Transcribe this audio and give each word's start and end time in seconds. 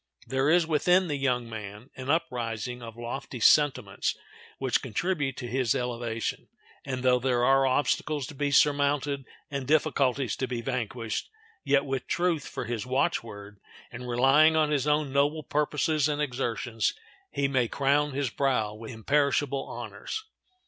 There 0.25 0.49
is 0.49 0.65
within 0.65 1.09
the 1.09 1.15
young 1.15 1.47
man 1.47 1.91
an 1.95 2.09
uprising 2.09 2.81
of 2.81 2.97
lofty 2.97 3.39
sentiments 3.39 4.17
which 4.57 4.81
contribute 4.81 5.37
to 5.37 5.47
his 5.47 5.75
elevation, 5.75 6.47
and 6.83 7.03
though 7.03 7.19
there 7.19 7.45
are 7.45 7.67
obstacles 7.67 8.25
to 8.25 8.33
be 8.33 8.49
surmounted 8.49 9.25
and 9.51 9.67
difficulties 9.67 10.35
to 10.37 10.47
be 10.47 10.59
vanquished, 10.59 11.29
yet 11.63 11.85
with 11.85 12.07
truth 12.07 12.47
for 12.47 12.65
his 12.65 12.83
watchword, 12.83 13.59
and 13.91 14.09
relying 14.09 14.55
on 14.55 14.71
his 14.71 14.87
own 14.87 15.13
noble 15.13 15.43
purposes 15.43 16.09
and 16.09 16.19
exertions, 16.19 16.95
he 17.29 17.47
may 17.47 17.67
crown 17.67 18.13
his 18.13 18.31
brow 18.31 18.73
with 18.73 18.89
imperishable 18.91 19.61
honors. 19.67 20.23